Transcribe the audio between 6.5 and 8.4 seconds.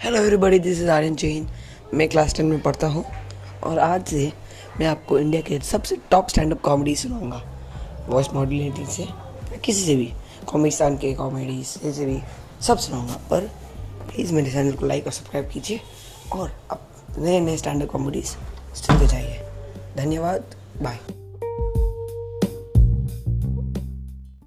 Up comedy सुनाऊँगा। Voice